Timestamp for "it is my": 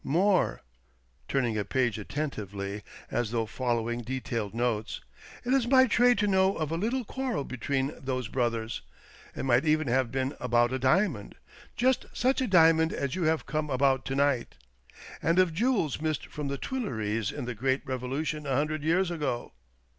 5.45-5.85